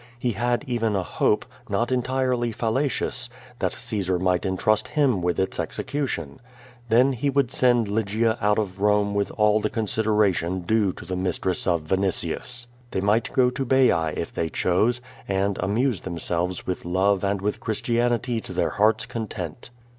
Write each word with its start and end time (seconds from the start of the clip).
lie 0.23 0.31
had 0.31 0.63
even 0.65 0.95
a 0.95 1.03
ho|)e, 1.03 1.41
not 1.69 1.91
entirely 1.91 2.51
fallacious, 2.51 3.29
that 3.59 3.73
Caosar 3.73 4.17
mijrht 4.19 4.47
entrust 4.47 4.87
him 4.87 5.21
witli 5.21 5.37
its 5.37 5.59
execution. 5.59 6.39
Then 6.89 7.13
he 7.13 7.29
would 7.29 7.51
send 7.51 7.87
Lygia 7.87 8.35
out 8.41 8.57
of 8.57 8.81
Rome 8.81 9.13
with 9.13 9.29
all 9.37 9.59
the 9.59 9.69
consideration 9.69 10.61
due 10.61 10.91
QUO 10.91 10.93
VADI8. 10.93 10.95
249 10.95 10.95
to 10.95 11.05
the 11.05 11.27
mistress 11.27 11.67
of 11.67 11.83
Vinitius. 11.83 12.67
They 12.89 13.01
might 13.01 13.31
go 13.31 13.51
to 13.51 13.63
Baiac 13.63 14.17
if 14.17 14.33
they 14.33 14.49
chose, 14.49 15.01
and 15.27 15.59
amuse 15.59 16.01
themselves 16.01 16.65
with 16.65 16.83
love 16.83 17.23
and 17.23 17.39
with 17.39 17.59
Christianity 17.59 18.41
to 18.41 18.53
their 18.53 18.71
heart's 18.71 19.05
content. 19.05 19.69